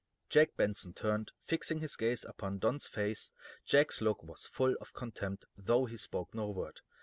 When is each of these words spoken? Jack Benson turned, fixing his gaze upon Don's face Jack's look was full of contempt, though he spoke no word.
Jack 0.29 0.57
Benson 0.57 0.93
turned, 0.95 1.31
fixing 1.43 1.77
his 1.77 1.95
gaze 1.95 2.25
upon 2.25 2.57
Don's 2.57 2.87
face 2.87 3.29
Jack's 3.67 4.01
look 4.01 4.23
was 4.23 4.47
full 4.47 4.73
of 4.81 4.93
contempt, 4.93 5.45
though 5.55 5.85
he 5.85 5.95
spoke 5.95 6.33
no 6.33 6.49
word. 6.49 6.81